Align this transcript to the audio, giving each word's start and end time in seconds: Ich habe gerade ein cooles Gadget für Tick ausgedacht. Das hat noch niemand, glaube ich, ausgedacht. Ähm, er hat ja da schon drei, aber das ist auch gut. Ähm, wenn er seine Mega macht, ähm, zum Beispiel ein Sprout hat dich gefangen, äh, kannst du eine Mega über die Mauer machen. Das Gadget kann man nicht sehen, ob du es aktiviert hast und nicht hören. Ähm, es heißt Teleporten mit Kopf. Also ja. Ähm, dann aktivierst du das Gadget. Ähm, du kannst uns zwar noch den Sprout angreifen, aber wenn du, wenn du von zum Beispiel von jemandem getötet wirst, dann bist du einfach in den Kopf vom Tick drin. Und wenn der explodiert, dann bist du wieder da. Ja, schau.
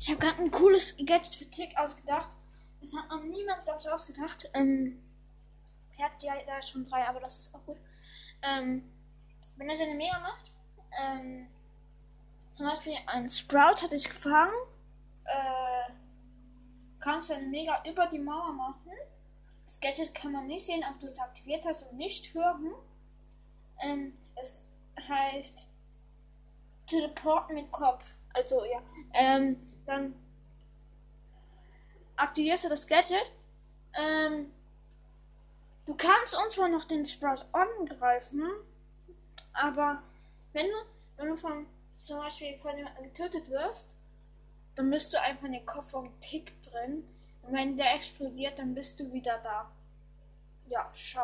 Ich 0.00 0.08
habe 0.08 0.18
gerade 0.18 0.42
ein 0.42 0.50
cooles 0.50 0.96
Gadget 0.96 1.34
für 1.34 1.50
Tick 1.50 1.76
ausgedacht. 1.78 2.34
Das 2.80 2.96
hat 2.96 3.10
noch 3.10 3.22
niemand, 3.22 3.64
glaube 3.64 3.78
ich, 3.78 3.90
ausgedacht. 3.90 4.48
Ähm, 4.54 4.98
er 5.98 6.06
hat 6.06 6.22
ja 6.22 6.32
da 6.46 6.62
schon 6.62 6.84
drei, 6.84 7.06
aber 7.06 7.20
das 7.20 7.38
ist 7.38 7.54
auch 7.54 7.62
gut. 7.66 7.78
Ähm, 8.40 8.90
wenn 9.56 9.68
er 9.68 9.76
seine 9.76 9.94
Mega 9.94 10.18
macht, 10.20 10.54
ähm, 11.02 11.46
zum 12.50 12.66
Beispiel 12.66 12.94
ein 13.08 13.28
Sprout 13.28 13.82
hat 13.82 13.92
dich 13.92 14.08
gefangen, 14.08 14.54
äh, 15.24 15.92
kannst 16.98 17.28
du 17.28 17.34
eine 17.34 17.46
Mega 17.46 17.82
über 17.86 18.06
die 18.06 18.18
Mauer 18.18 18.52
machen. 18.54 18.92
Das 19.64 19.80
Gadget 19.82 20.14
kann 20.14 20.32
man 20.32 20.46
nicht 20.46 20.64
sehen, 20.64 20.82
ob 20.90 20.98
du 20.98 21.08
es 21.08 21.18
aktiviert 21.18 21.66
hast 21.66 21.82
und 21.90 21.98
nicht 21.98 22.32
hören. 22.32 22.72
Ähm, 23.82 24.14
es 24.36 24.66
heißt 25.06 25.68
Teleporten 26.86 27.54
mit 27.54 27.70
Kopf. 27.70 28.06
Also 28.32 28.64
ja. 28.64 28.80
Ähm, 29.12 29.56
dann 29.90 30.14
aktivierst 32.16 32.64
du 32.64 32.68
das 32.68 32.86
Gadget. 32.86 33.32
Ähm, 33.94 34.52
du 35.86 35.94
kannst 35.96 36.36
uns 36.36 36.54
zwar 36.54 36.68
noch 36.68 36.84
den 36.84 37.04
Sprout 37.04 37.44
angreifen, 37.52 38.48
aber 39.52 40.02
wenn 40.52 40.66
du, 40.66 40.76
wenn 41.16 41.28
du 41.28 41.36
von 41.36 41.66
zum 41.94 42.18
Beispiel 42.18 42.56
von 42.58 42.76
jemandem 42.76 43.04
getötet 43.04 43.50
wirst, 43.50 43.96
dann 44.76 44.90
bist 44.90 45.12
du 45.12 45.20
einfach 45.20 45.44
in 45.44 45.52
den 45.52 45.66
Kopf 45.66 45.90
vom 45.90 46.18
Tick 46.20 46.62
drin. 46.62 47.04
Und 47.42 47.52
wenn 47.52 47.76
der 47.76 47.94
explodiert, 47.94 48.58
dann 48.58 48.74
bist 48.74 49.00
du 49.00 49.12
wieder 49.12 49.38
da. 49.38 49.70
Ja, 50.68 50.88
schau. 50.94 51.22